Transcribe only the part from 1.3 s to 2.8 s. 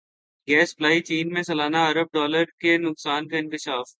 میں سالانہ ارب ڈالر کے